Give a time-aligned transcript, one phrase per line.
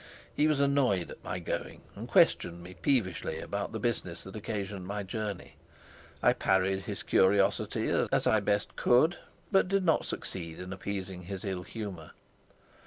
[0.35, 4.87] He was annoyed at my going, and questioned me peevishly about the business that occasioned
[4.87, 5.57] my journey.
[6.23, 9.17] I parried his curiosity as I best could,
[9.51, 12.13] but did not succeed in appeasing his ill humor.